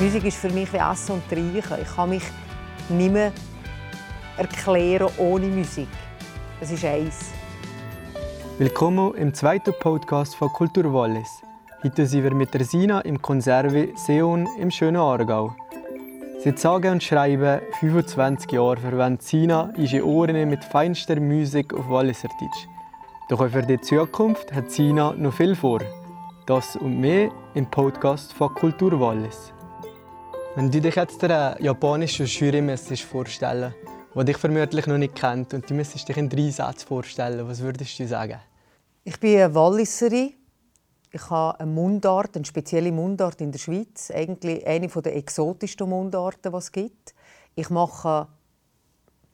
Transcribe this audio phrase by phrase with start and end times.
[0.00, 1.62] Musik ist für mich wie Essen und Trinken.
[1.80, 2.24] Ich kann mich
[2.88, 3.30] nicht mehr
[4.36, 5.86] erklären ohne Musik.
[6.60, 7.30] Es ist eins.
[8.58, 11.42] Willkommen im zweiten Podcast von Kultur Wallis.
[11.84, 15.54] Heute sind wir mit Sina im Konserve Seon im schönen Aargau.
[16.42, 22.28] Seit sage und schreiben 25 Jahren verwendet Sina ihre Ohren mit feinster Musik auf Walliser
[22.40, 22.68] Deutsch.
[23.28, 25.80] Doch auch für die Zukunft hat Sina noch viel vor.
[26.46, 29.54] Das und mehr im Podcast von Kultur Wallis.
[30.56, 33.74] Wenn du dich jetzt der japanischen Jury vorstellen
[34.14, 37.58] die dich vermutlich noch nicht kennt und du müsstest dich in drei Sätzen vorstellen, was
[37.58, 38.38] würdest du sagen?
[39.02, 40.34] Ich bin eine Walliserin.
[41.10, 44.12] Ich habe eine Mundart, eine spezielle Mundart in der Schweiz.
[44.14, 47.14] Eigentlich eine der exotischsten Mundarten, die es gibt.
[47.56, 48.28] Ich mache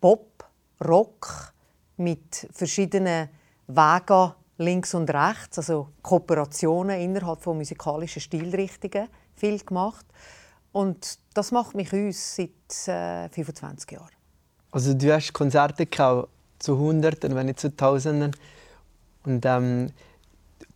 [0.01, 0.43] Pop,
[0.83, 1.53] Rock
[1.99, 3.29] mit verschiedenen
[3.67, 10.07] Wegen links und rechts, also Kooperationen innerhalb von musikalischen Stilrichtungen, viel gemacht.
[10.73, 14.11] Und das macht mich uns seit äh, 25 Jahren.
[14.71, 18.37] Also du hast Konzerte gehabt, zu Hunderten, wenn nicht zu Tausenden.
[19.25, 19.91] Und ähm,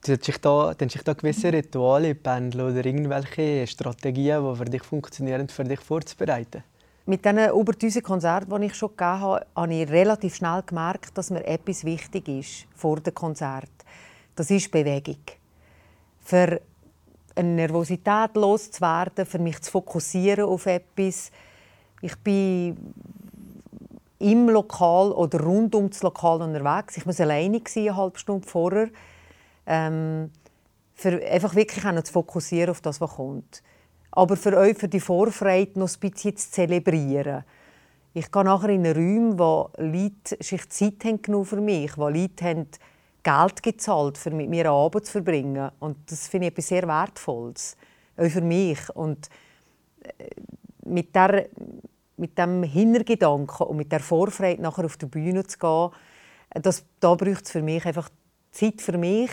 [0.04, 4.64] du hast dich da, du hast da gewisse Rituale pendeln oder irgendwelche Strategien, die für
[4.64, 6.64] dich funktionieren, für dich vorzubereiten?
[7.06, 11.16] Mit diesen über 1000 Konzerten, die ich schon gegeben habe, habe ich relativ schnell gemerkt,
[11.16, 13.70] dass mir etwas wichtig ist vor dem Konzert.
[14.34, 15.18] Das ist Bewegung.
[16.20, 16.60] Für
[17.34, 21.30] eine Nervosität loszuwerden, für mich zu fokussieren auf etwas.
[22.00, 22.76] Ich bin
[24.18, 26.96] im Lokal oder rund um das Lokal unterwegs.
[26.96, 28.88] Ich muss alleine eine halbe Stunde vorher,
[29.66, 30.30] ähm,
[30.94, 33.62] für einfach wirklich auch zu fokussieren auf das, was kommt.
[34.12, 37.44] Aber für euch, für die Vorfreude noch ein bisschen zu zelebrieren.
[38.12, 42.68] Ich gehe nachher in Räume, wo Leute sich Zeit haben für mich, wo Leute haben
[43.24, 45.70] Geld gezahlt, um mit mir einen Abend zu verbringen.
[45.80, 47.76] Und das finde ich etwas sehr Wertvolles,
[48.16, 48.78] auch für mich.
[48.90, 49.28] Und
[50.02, 50.28] äh,
[50.84, 51.48] mit, der,
[52.16, 55.90] mit dem Hintergedanken und mit der Vorfreude, nachher auf die Bühne zu gehen,
[56.62, 58.08] das, da braucht es für mich einfach
[58.52, 59.30] Zeit für mich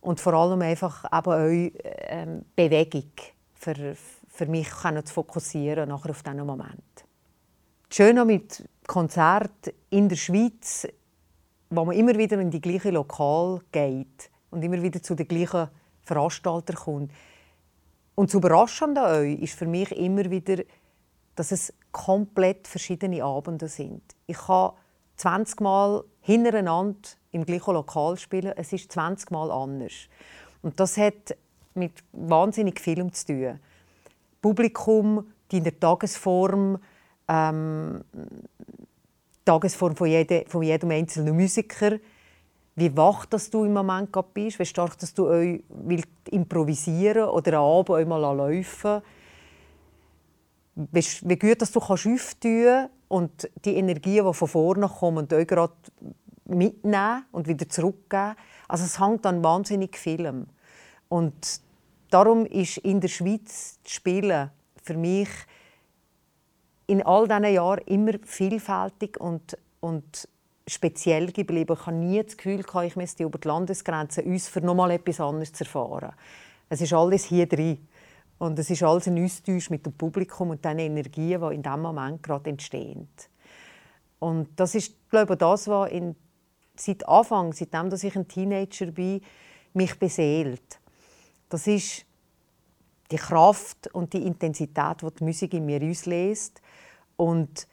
[0.00, 3.10] und vor allem einfach eben auch ähm, Bewegung,
[3.54, 3.96] für,
[4.28, 7.04] für mich zu fokussieren nachher auf diesen Moment.
[7.90, 10.88] Schön mit Konzert in der Schweiz
[11.76, 15.68] wo man immer wieder in die gleiche Lokal geht und immer wieder zu den gleichen
[16.02, 17.12] Veranstaltern kommt.
[18.14, 20.62] Und das Überraschende an euch ist für mich immer wieder,
[21.34, 24.02] dass es komplett verschiedene Abende sind.
[24.26, 24.72] Ich kann
[25.16, 28.52] 20 Mal hintereinander im gleichen Lokal spielen.
[28.56, 29.92] Es ist 20 Mal anders.
[30.62, 31.36] Und das hat
[31.74, 33.60] mit wahnsinnig vielem zu tun.
[34.40, 36.78] Publikum, die in der Tagesform
[37.28, 38.04] ähm,
[39.44, 41.98] Tagesform von jedem, von jedem einzelnen Musiker.
[42.76, 47.58] Wie wach dass du im Moment bist, wie stark dass du euch willst improvisieren oder
[47.58, 49.02] am Abend einmal laufen
[50.74, 55.46] wie, wie gut dass du kannst auftun und die Energien, die von vorne kommen, euch
[55.46, 55.74] gerade
[56.46, 58.34] mitnehmen und wieder zurückgeben.
[58.68, 60.46] Also es hängt an wahnsinnig vielem.
[61.08, 61.60] Und
[62.10, 64.50] darum ist in der Schweiz das Spielen
[64.82, 65.28] für mich
[66.86, 70.28] in all diesen Jahren immer vielfältig und, und
[70.66, 71.76] speziell geblieben.
[71.78, 74.90] Ich habe nie das Gefühl, gehabt, ich müsste über die Landesgrenzen uns für noch mal
[74.90, 76.12] etwas anderes zu erfahren.
[76.68, 77.86] Es ist alles hier drin.
[78.38, 81.82] Und es ist alles ein Austausch mit dem Publikum und den Energien, die in diesem
[81.82, 83.08] Moment gerade entstehen.
[84.18, 86.16] Und das ist, glaube ich, das, was in,
[86.76, 89.20] seit Anfang, seitdem dass ich ein Teenager bin,
[89.72, 90.80] mich beseelt.
[91.48, 92.04] Das ist
[93.10, 96.60] die Kraft und die Intensität, die die Musik in mir auslöst.
[97.16, 97.66] Und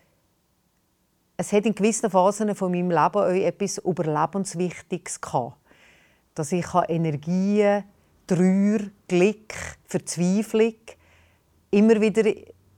[1.38, 5.57] es hat in gewissen Phasen von meinem Leben auch etwas Überlebenswichtiges gehabt.
[6.35, 7.84] Dass ich Energien,
[8.28, 9.53] Trauer, Glück,
[9.85, 10.75] Verzweiflung
[11.72, 12.31] immer wieder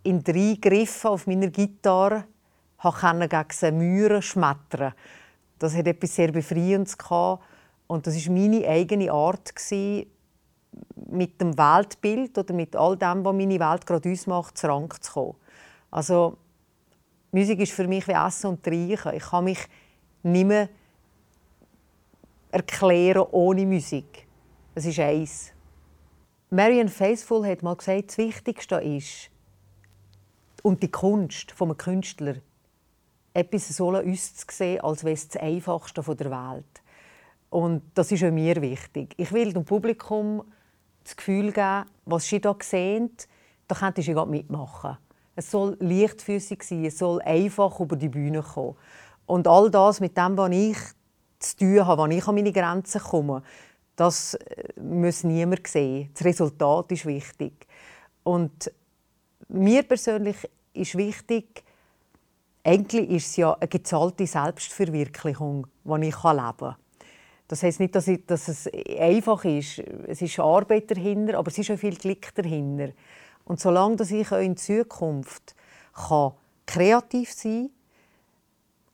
[0.03, 2.25] in drei Griffen auf meiner Gitarre
[2.81, 4.93] gegen sie Mühren schmettern.
[5.59, 7.43] Das hat etwas sehr Befreiendes gehabt.
[7.87, 9.53] Und das war meine eigene Art,
[11.09, 15.11] mit dem Weltbild oder mit all dem, was meine Welt gerade ausmacht, zu Rang zu
[15.11, 15.35] kommen.
[15.91, 16.37] Also,
[17.33, 19.15] Musik ist für mich wie Essen und Trinken.
[19.15, 19.59] Ich kann mich
[20.21, 20.69] nicht mehr
[22.51, 24.27] erklären ohne Musik.
[24.75, 25.51] Es ist eins.
[26.51, 29.31] Marian Faithfull hat mal gesagt, das Wichtigste ist,
[30.61, 32.35] und die Kunst vom Künstler,
[33.33, 36.83] etwas so uns zu sehen, als wäre es das Einfachste der Welt.
[37.49, 39.13] Und das ist auch mir wichtig.
[39.17, 40.43] Ich will dem Publikum
[41.03, 43.09] das Gefühl geben, was sie hier sehen,
[43.67, 44.97] da könnt ihr mitmachen.
[45.35, 48.75] Es soll leichtfüßig sein, es soll einfach über die Bühne kommen.
[49.25, 50.77] Und all das mit dem, was ich
[51.39, 53.43] zu tun habe, wann ich an meine Grenzen komme,
[53.95, 56.09] das äh, muss niemand sehen.
[56.13, 57.67] Das Resultat ist wichtig.
[58.23, 58.71] Und
[59.47, 60.37] mir persönlich
[60.73, 61.63] ist wichtig,
[62.63, 66.75] eigentlich ist es ja eine gezahlte Selbstverwirklichung, die ich leben kann.
[67.47, 69.79] Das heißt nicht, dass, ich, dass, es einfach ist.
[70.07, 72.93] Es ist Arbeit dahinter, aber es ist auch viel Glück dahinter.
[73.45, 75.55] Und solange dass ich in Zukunft
[75.93, 76.33] kann
[76.65, 77.69] kreativ sein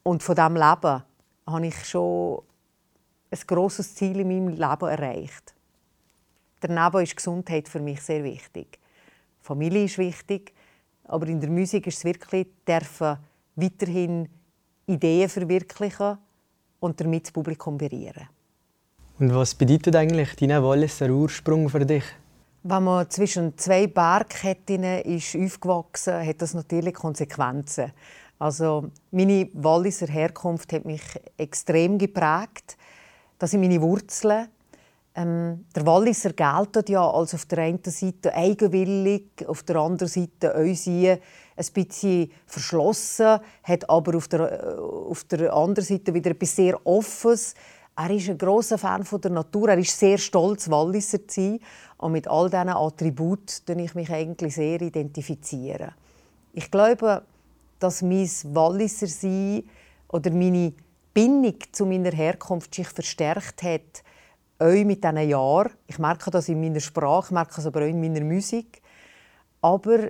[0.03, 1.03] und von dem leben,
[1.45, 2.41] habe ich schon
[3.31, 5.53] ein grosses Ziel in meinem Leben erreicht.
[6.61, 8.79] Daneben ist Gesundheit für mich sehr wichtig.
[9.41, 10.53] Familie ist wichtig,
[11.05, 13.17] aber in der Musik ist es wirklich dürfen
[13.55, 14.29] weiterhin
[14.85, 16.17] Ideen verwirklichen
[16.79, 18.27] und damit das Publikum berühren.
[19.19, 22.03] Und was bedeutet eigentlich dein Walliser Ursprung für dich?
[22.63, 27.93] Wenn man zwischen zwei Bergketten ist aufgewachsen hat das natürlich Konsequenzen.
[28.37, 31.01] Also meine Walliser Herkunft hat mich
[31.37, 32.77] extrem geprägt.
[33.37, 34.49] Das sind meine Wurzeln.
[35.15, 40.53] Ähm, der Walliser geltet ja als auf der einen Seite eigenwillig, auf der anderen Seite
[40.53, 41.19] unsere
[41.55, 46.85] ein bisschen verschlossen, hat aber auf der, äh, auf der anderen Seite wieder etwas sehr
[46.85, 47.53] Offenes.
[48.01, 49.67] Er ist ein großer Fan von der Natur.
[49.67, 51.59] Er ist sehr stolz, Walliser zu sein.
[51.97, 55.91] Und mit all diesen Attributen ich mich eigentlich sehr identifizieren.
[56.53, 57.23] Ich glaube,
[57.77, 59.63] dass mein Walliser sein
[60.07, 60.71] oder meine
[61.13, 64.03] Bindung zu meiner Herkunft sich verstärkt hat,
[64.59, 65.71] auch mit diesen Jahren.
[65.85, 68.81] Ich merke das in meiner Sprache, ich merke es aber auch in meiner Musik.
[69.59, 70.07] Aber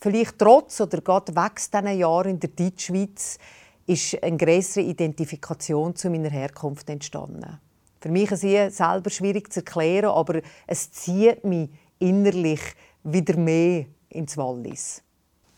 [0.00, 3.38] vielleicht trotz oder gerade wegen diesen Jahren in der Deutschschweiz
[3.86, 7.58] ist eine größere Identifikation zu meiner Herkunft entstanden.
[8.00, 12.60] Für mich ist es selber schwierig zu erklären, aber es zieht mich innerlich
[13.02, 15.02] wieder mehr ins Wallis.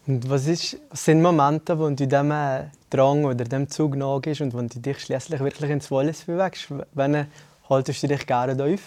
[0.07, 2.33] Und was, ist, was sind Momente, wo du diesem
[2.89, 6.69] Drang oder dem Zug nachgehst und wo du dich schließlich wirklich ins Wallis bewegst?
[6.95, 7.27] Wann
[7.69, 8.81] haltest du dich gerne auf?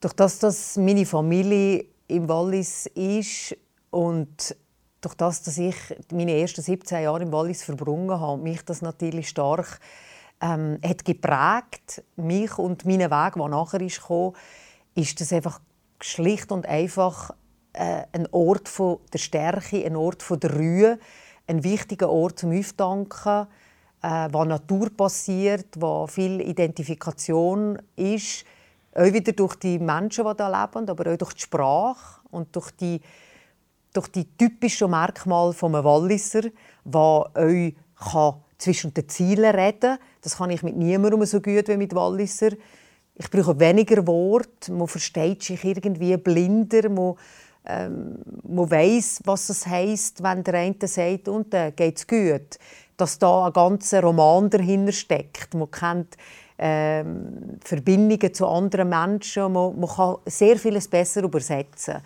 [0.00, 3.56] Durch das, dass meine Familie im Wallis ist
[3.90, 4.56] und
[5.02, 5.76] durch das, dass ich
[6.10, 9.80] meine ersten 17 Jahre im Wallis verbrungen habe, mich das natürlich stark
[10.40, 14.00] ähm, hat geprägt, mich und meinen Weg, der nachher ist
[14.94, 15.60] ist das einfach
[16.00, 17.30] schlicht und einfach
[17.72, 20.98] äh, ein Ort von der Stärke, ein Ort von der Ruhe,
[21.46, 23.46] ein wichtiger Ort zum Aufdanken,
[24.02, 28.44] äh, wo Natur passiert, wo viel Identifikation ist,
[28.94, 32.70] auch wieder durch die Menschen, die da leben, aber auch durch die Sprache und durch
[32.72, 33.00] die
[33.92, 36.42] durch die typischen Merkmale des Walliser,
[36.84, 39.98] der euch kann zwischen den Zielen reden.
[40.20, 42.50] Das kann ich mit niemandem so gut wie mit Walliser.
[43.14, 47.14] Ich brauche weniger Worte, man versteht sich irgendwie blinder, man,
[47.66, 48.18] ähm,
[48.48, 52.58] man weiß, was es heißt, wenn der eine sagt, und dann geht es gut.
[52.96, 55.54] Dass da ein ganzer Roman dahinter steckt.
[55.54, 56.16] Man kennt
[56.58, 61.96] ähm, Verbindungen zu anderen Menschen, man, man kann sehr vieles besser übersetzen.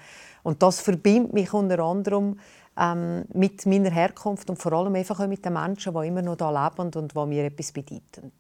[0.46, 2.38] Und das verbindet mich unter anderem
[2.78, 6.36] ähm, mit meiner Herkunft und vor allem einfach auch mit den Menschen, die immer noch
[6.38, 8.30] hier leben und die mir etwas bedeuten.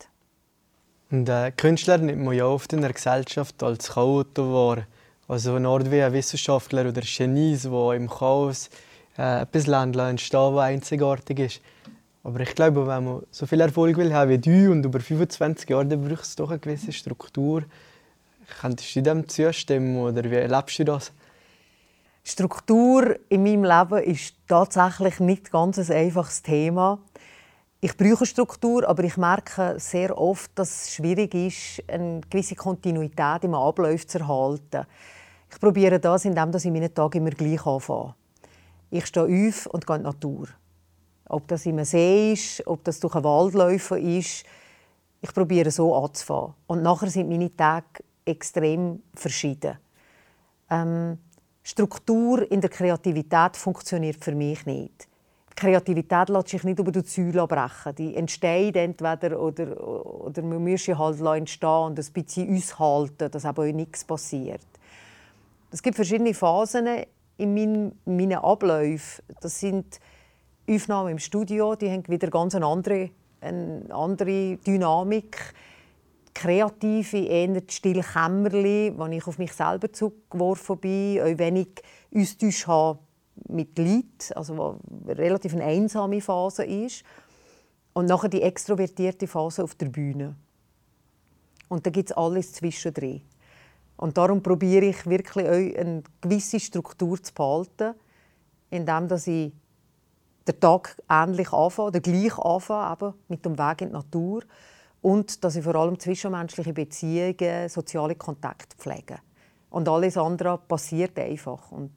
[1.10, 4.86] Und äh, Künstler nimmt man ja oft in der Gesellschaft als Chaoten wahr.
[5.26, 8.70] Also eine Art wie ein Wissenschaftler oder Genies, die im Chaos
[9.18, 11.60] äh, etwas entstehen was einzigartig ist.
[12.22, 15.68] Aber ich glaube, wenn man so viel Erfolg will haben wie du und über 25
[15.68, 17.64] Jahre, dann braucht es doch eine gewisse Struktur.
[18.60, 21.12] Könntest du dem zustimmen oder wie erlebst du das?
[22.28, 26.98] Struktur in meinem Leben ist tatsächlich nicht ganz ein einfaches Thema.
[27.80, 33.44] Ich brauche Struktur, aber ich merke sehr oft, dass es schwierig ist, eine gewisse Kontinuität
[33.44, 34.86] im Ablauf zu erhalten.
[35.52, 38.16] Ich probiere das, indem ich meinen Tag immer gleich anfange.
[38.90, 40.48] Ich stehe auf und gehe in die Natur.
[41.28, 44.44] Ob das im See ist, ob das durch einen Wald laufen ist,
[45.20, 46.54] ich probiere so anzufangen.
[46.66, 49.78] Und nachher sind meine Tage extrem verschieden.
[50.68, 51.18] Ähm,
[51.68, 55.08] Struktur in der Kreativität funktioniert für mich nicht.
[55.50, 57.92] Die Kreativität lässt sich nicht über die Säule brechen.
[57.96, 63.44] Die entsteht entweder oder, oder man muss sie halt entstehen und ein bisschen aushalten, dass
[63.44, 64.60] aber nichts passiert.
[65.72, 66.86] Es gibt verschiedene Phasen
[67.36, 69.24] in meinen, meinen Abläufen.
[69.40, 69.98] Das sind
[70.70, 75.52] Aufnahmen im Studio, die haben wieder ganz eine andere, eine andere Dynamik
[76.36, 81.82] kreative, eher stille Kämmerli, wo ich auf mich selber zugeworfen bin, auch wenn ich
[82.14, 82.98] Austausch habe
[83.48, 87.04] mit Leuten, also wo relativ eine einsame Phase ist.
[87.94, 90.36] Und nachher die extrovertierte Phase auf der Bühne.
[91.68, 93.22] Und da gibt es alles zwischendrin.
[93.96, 97.94] Und darum probiere ich wirklich auch eine gewisse Struktur zu behalten,
[98.68, 99.52] indem ich
[100.46, 104.42] den Tag ähnlich anfange oder gleich anfange, eben mit dem Weg in die Natur
[105.06, 109.18] und dass ich vor allem zwischenmenschliche Beziehungen, soziale Kontakte pflege.
[109.70, 111.70] Und alles andere passiert einfach.
[111.70, 111.92] Und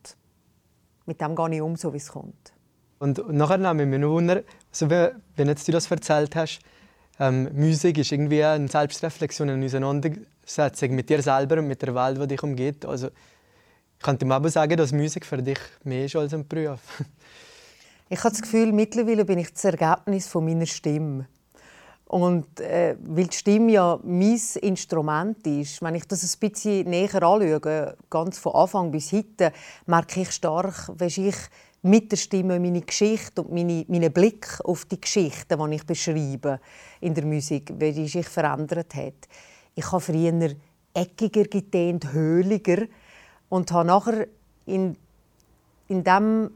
[1.07, 2.53] mit dem gehe ich um, so wie es kommt.
[2.99, 6.59] Und nachher nehme ich mich noch wunder, also wenn jetzt du das erzählt hast,
[7.19, 12.21] ähm, Musik ist irgendwie eine Selbstreflexion, eine Auseinandersetzung mit dir selber und mit der Welt,
[12.21, 12.85] die dich umgeht.
[12.85, 16.79] Also ich könnte mir aber sagen, dass Musik für dich mehr ist als ein Beruf.
[18.09, 21.25] ich habe das Gefühl, mittlerweile bin ich das Ergebnis von meiner Stimme.
[22.09, 27.21] Und äh, weil die Stimme ja mein Instrument ist, wenn ich das ein bisschen näher
[27.21, 29.53] anschaue, ganz von Anfang bis heute,
[29.85, 31.35] merke ich stark, wie ich
[31.83, 36.59] mit der Stimme meine Geschichte und meine, meinen Blick auf die Geschichte, die ich beschreibe
[36.99, 39.27] in der Musik, wie die sich verändert hat.
[39.75, 40.55] Ich habe früher
[40.95, 42.87] eckiger getönt, höhliger
[43.49, 44.27] und habe nachher
[44.65, 44.97] in,
[45.87, 46.49] in dem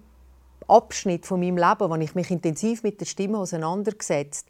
[0.68, 4.48] Abschnitt von meinem Leben, wo ich mich intensiv mit der Stimme auseinandergesetzt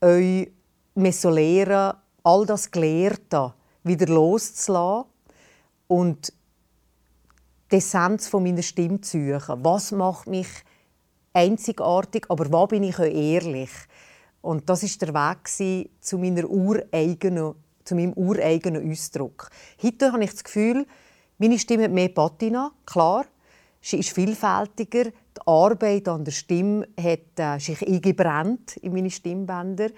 [0.00, 0.48] euch
[0.94, 5.08] lernen, all das Gelehrte wieder loszulassen
[5.88, 6.32] und
[7.70, 9.64] die Essenz von meiner Stimme zu suchen.
[9.64, 10.48] Was macht mich
[11.32, 13.70] einzigartig, aber wo bin ich auch ehrlich?
[14.40, 15.48] Und das ist der Weg
[16.00, 19.50] zu, meiner ureigenen, zu meinem ureigenen Ausdruck.
[19.82, 20.86] Heute habe ich das Gefühl,
[21.38, 23.26] meine Stimme hat mehr Patina, klar.
[23.80, 25.10] Sie ist vielfältiger.
[25.36, 29.90] Die Arbeit an der Stimme hat äh, sich eingebrannt in meine Stimmbänder.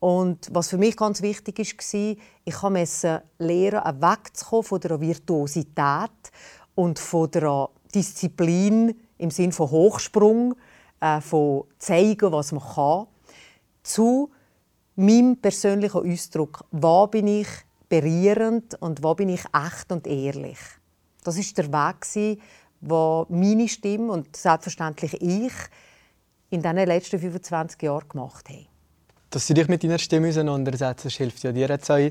[0.00, 6.10] Und was für mich ganz wichtig war, ich musste lernen, wegzukommen von der Virtuosität
[6.74, 10.54] und von der Disziplin im Sinne von Hochsprung,
[11.00, 13.06] äh, von zeigen, was man kann,
[13.82, 14.30] zu
[14.96, 16.64] meinem persönlichen Ausdruck.
[16.70, 17.48] Wo bin ich
[17.88, 20.58] berührend und wo bin ich echt und ehrlich?
[21.24, 22.04] Das ist der Weg,
[22.82, 25.52] wo meine Stimme und selbstverständlich ich
[26.50, 28.66] in den letzten 25 Jahren gemacht haben.
[29.30, 32.10] Dass du dich mit deiner Stimme auseinandersetzt, hilft ja dir jetzt auch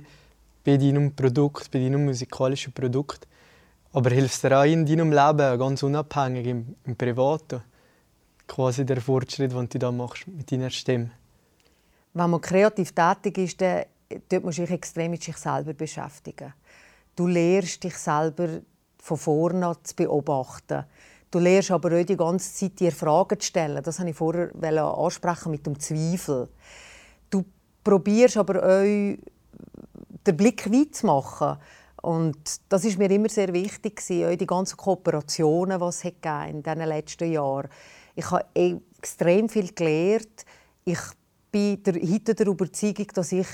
[0.64, 3.28] bei deinem Produkt, bei deinem musikalischen Produkt.
[3.94, 7.62] Aber hilft dir auch in deinem Leben, ganz unabhängig im, im Privaten,
[8.48, 11.12] quasi der Fortschritt, den du da machst mit deiner Stimme?
[12.14, 13.84] Wenn man kreativ tätig ist, dann
[14.30, 16.54] dort musst du dich extrem mit sich selber beschäftigen.
[17.16, 18.62] Du lernst dich selber
[19.02, 20.86] von vorne zu beobachten.
[21.30, 23.84] Du lernst aber auch die ganze Zeit dir Fragen zu stellen.
[23.84, 26.48] Das wollte ich vorher ansprechen mit dem Zweifel.
[27.30, 27.44] Du
[27.84, 31.58] probierst aber auch den Blick weit zu machen
[32.02, 32.38] und
[32.70, 37.32] das ist mir immer sehr wichtig auch die ganzen Kooperationen, die es in den letzten
[37.32, 37.70] Jahren
[38.16, 40.46] Ich habe extrem viel gelernt.
[40.84, 41.00] Ich
[41.52, 43.48] bin heute der Überzeugung, dass ich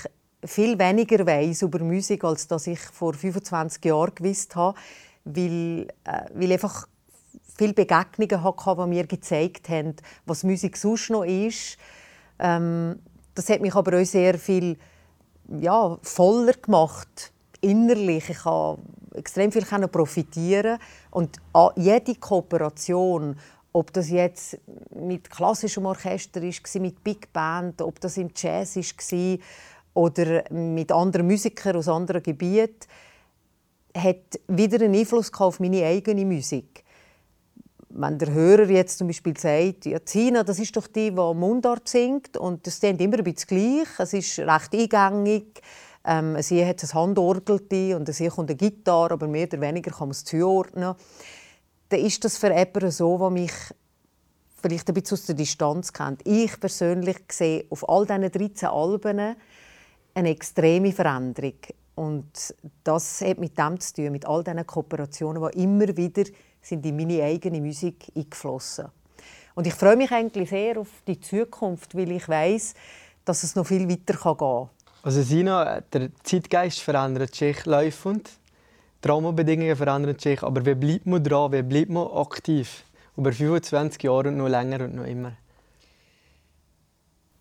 [0.44, 4.78] viel weniger weiß über Musik, als dass ich vor 25 Jahren gewusst habe,
[5.34, 6.86] weil, äh, weil einfach
[7.56, 11.76] viele Begegnungen hatte, die mir gezeigt haben, was Musik sonst noch ist.
[12.38, 13.00] Ähm,
[13.34, 14.76] das hat mich aber auch sehr viel
[15.60, 18.30] ja, voller gemacht innerlich.
[18.30, 18.80] Ich habe
[19.14, 20.78] extrem viel profitieren
[21.10, 21.38] und
[21.76, 23.36] jede Kooperation,
[23.72, 24.58] ob das jetzt
[24.94, 29.38] mit klassischem Orchester ist, mit Big Band, ob das im Jazz war
[29.94, 32.86] oder mit anderen Musikern aus anderen Gebieten,
[34.02, 36.84] hat wieder einen Einfluss auf meine eigene Musik.
[37.90, 41.88] Wenn der Hörer jetzt zum Beispiel sagt, ja, Zina, das ist doch die, die Mundart
[41.88, 45.62] singt und das klingt immer ein bisschen gleich, es ist recht eingängig,
[46.04, 47.60] ähm, sie hat ein Handorgel
[47.94, 50.94] und sie kommt eine Gitarre, aber mehr oder weniger kann man es zuordnen.
[51.88, 53.52] Dann ist das für jemanden so, der mich
[54.60, 56.26] vielleicht ein bisschen aus der Distanz kennt.
[56.26, 59.36] Ich persönlich sehe auf all diesen 13 Alben
[60.14, 61.54] eine extreme Veränderung.
[61.98, 66.22] Und das hat mit dem zu tun, mit all diesen Kooperationen, die immer wieder
[66.62, 68.86] sind in meine eigene Musik eingeflossen
[69.56, 72.74] Und ich freue mich eigentlich sehr auf die Zukunft, weil ich weiß,
[73.24, 74.68] dass es noch viel weiter gehen kann.
[75.02, 78.30] Also Sina, der Zeitgeist verändert sich laufend,
[79.02, 82.84] die Rahmenbedingungen verändern sich, aber wie bleibt man dran, wie bleibt man aktiv?
[83.16, 85.32] Über 25 Jahre und noch länger und noch immer.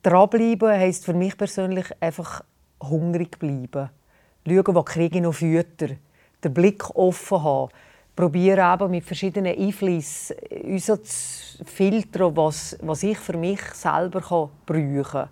[0.01, 2.43] Dranbleiben heisst für mich persönlich einfach
[2.81, 3.91] hungrig bleiben.
[4.47, 5.89] Schauen, was kriege ich noch Fütter.
[6.41, 7.71] Den Blick offen haben.
[8.15, 10.85] Probieren eben mit verschiedenen Einflüssen uns
[11.57, 15.29] zu filtern, was, was ich für mich selber brauchen kann.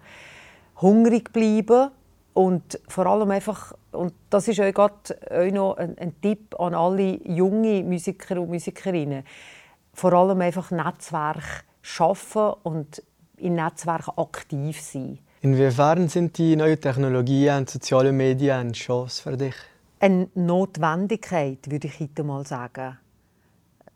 [0.81, 1.91] Hungrig bleiben
[2.33, 7.25] und vor allem einfach, und das ist auch, auch noch ein, ein Tipp an alle
[7.25, 9.23] junge Musiker und Musikerinnen,
[9.93, 13.01] vor allem einfach Netzwerk schaffen und
[13.37, 15.19] in Netzwerken aktiv sein.
[15.45, 19.53] Inwiefern sind die neuen Technologien und soziale Medien eine Chance für dich?
[19.99, 22.97] Eine Notwendigkeit, würde ich heute mal sagen.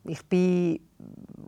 [0.03, 0.79] Ich bin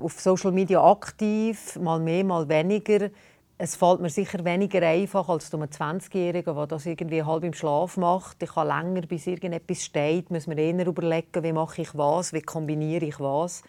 [0.01, 3.11] auf Social Media aktiv, mal mehr, mal weniger
[3.59, 7.95] es fällt mir sicher weniger einfach als einem 20-Jährigen, der das irgendwie halb im Schlaf
[7.95, 8.41] macht.
[8.41, 12.41] Ich habe länger, bis irgendetwas steht, muss mir eher überlegen, wie mache ich was, wie
[12.41, 13.61] kombiniere ich was.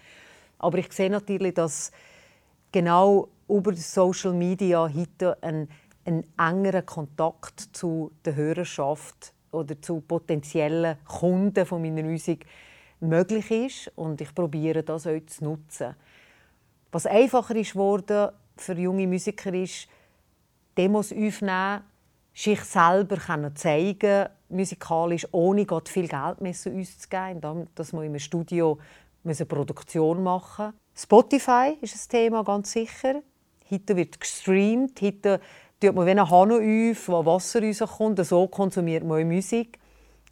[0.59, 1.93] Aber ich sehe natürlich, dass
[2.73, 5.69] genau über Social Media heute ein,
[6.05, 12.47] ein engerer Kontakt zu der Hörerschaft oder zu potenziellen Kunden von meiner Musik
[13.01, 15.95] möglich ist und ich probiere das auch zu nutzen.
[16.91, 19.89] Was einfacher ist worden für junge Musiker ist,
[20.77, 21.83] Demos aufnehmen,
[22.35, 23.19] sich selber
[23.55, 28.79] zeigen musikalisch, ohne Gott viel Geld auszugeben, dass man im Studio
[29.25, 33.23] eine Produktion machen Spotify ist ein Thema, ganz sicher.
[33.71, 35.41] Heute wird gestreamt, heute
[35.83, 39.81] tut man wie ein Hahn auf, wo Wasser rauskommt, so konsumiert man Musik.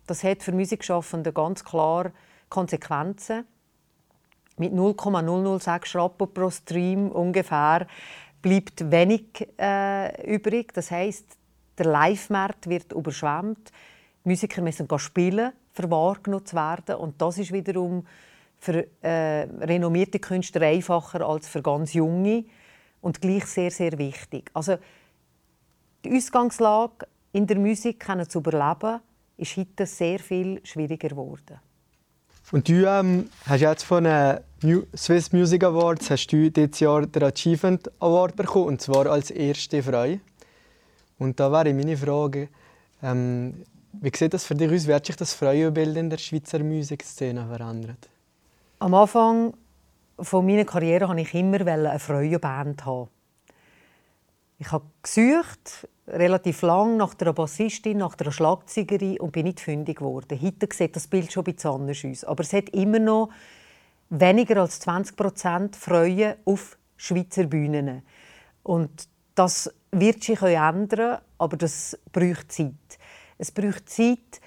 [0.06, 2.12] Das hat für Musikschaffende ganz klar
[2.48, 3.44] Konsequenzen.
[4.58, 7.86] Mit 0,006 Rappen pro Stream ungefähr
[8.42, 10.72] bleibt wenig äh, übrig.
[10.72, 11.24] Das heißt,
[11.78, 13.72] der Live-Markt wird überschwemmt.
[14.22, 16.94] Musiker müssen spielen, für wahrgenommen zu werden.
[16.96, 18.06] Und das ist wiederum
[18.58, 22.44] für äh, renommierte Künstler einfacher als für ganz junge
[23.00, 24.50] und gleich sehr, sehr wichtig.
[24.54, 24.76] Also
[26.04, 29.00] die Ausgangslage in der Musik zu überleben,
[29.36, 31.60] ist heute sehr viel schwieriger geworden.
[32.52, 34.40] Und du ähm, hast jetzt von den
[34.96, 39.82] Swiss Music Awards hast du dieses Jahr den Achievement Award bekommen, und zwar als erste
[39.82, 40.18] Frau.
[41.18, 42.48] Und da wäre meine Frage,
[43.02, 44.88] ähm, wie sieht das für dich aus?
[44.88, 48.08] Wie hat sich das Frauenbild in der Schweizer Musikszene verändert?
[48.80, 49.54] Am Anfang
[50.18, 53.08] von meiner Karriere wollte ich immer eine Frauenband haben.
[54.58, 59.98] Ich habe gesucht, relativ lang nach einer Bassistin, nach einer Schlagzeugerin und bin nicht fündig
[59.98, 60.40] geworden.
[60.40, 62.24] Heute sieht das Bild schon ein bisschen anders aus.
[62.24, 63.30] Aber es hat immer noch
[64.10, 68.02] weniger als 20 Prozent Frauen auf Schweizer Bühnen.
[68.62, 72.74] Und das wird sich ändern, aber das braucht Zeit.
[73.38, 74.40] Es braucht Zeit,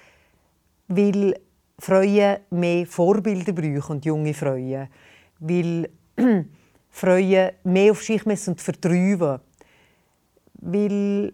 [0.88, 1.40] weil
[1.78, 4.88] Frauen mehr Vorbilder brauchen und junge Frauen.
[5.40, 5.90] Weil
[6.90, 9.40] Frauen mehr auf sich müssen vertreiben
[10.64, 11.32] weil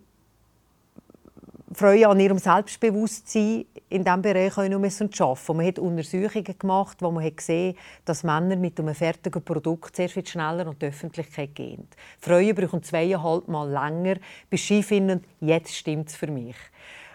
[1.72, 7.12] Frauen an ihrem Selbstbewusstsein in diesem Bereich auch noch arbeiten Man hat Untersuchungen gemacht, wo
[7.12, 11.54] man gesehen hat, dass Männer mit einem fertigen Produkt sehr viel schneller an die Öffentlichkeit
[11.54, 11.86] gehen.
[12.18, 14.16] Frauen brauchen zweieinhalb Mal länger,
[14.48, 16.56] bis sie finden, jetzt stimmt es für mich.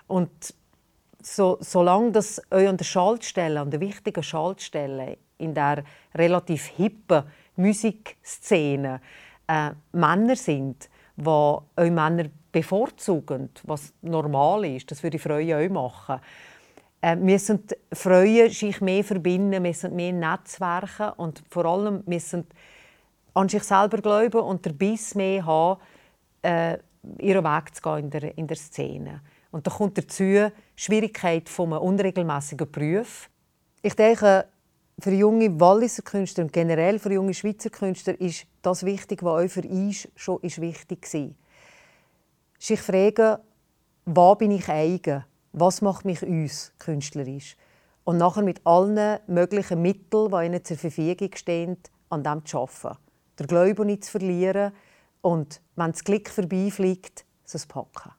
[0.07, 0.53] Und
[1.21, 7.23] so, solange das euch an der Schaltstelle, an der wichtigen Schaltstelle in der relativ hippen
[7.57, 9.01] Musikszene
[9.47, 16.21] äh, Männer sind, die euch Männer bevorzugen, was normal ist, das würde Frauen auch machen.
[17.01, 22.47] Äh, müssen Frauen sich mehr verbinden, müssen mehr Netzwerke und vor allem müssen
[23.33, 25.81] an sich selber glauben und den Biss mehr haben,
[26.43, 26.77] äh,
[27.19, 29.21] ihren Weg zu gehen in der, in der Szene.
[29.51, 33.29] Und da kommt dazu die Schwierigkeit von einem unregelmäßigen Beruf.
[33.81, 34.45] Ich denke,
[34.97, 39.51] für junge Walliser Künstler und generell für junge Schweizer Künstler ist das wichtig, was auch
[39.51, 41.29] für uns schon ist wichtig war.
[42.65, 43.37] Sich fragen,
[44.05, 45.23] was bin ich eigen?
[45.53, 47.57] Was macht mich uns künstlerisch?
[48.05, 51.77] Und nachher mit allen möglichen Mitteln, die ihnen zur Verfügung stehen,
[52.09, 52.97] an dem zu arbeiten.
[53.37, 54.71] Der Glauben nicht zu verlieren
[55.21, 58.13] und, wenn das Glück vorbeifliegt, es packen.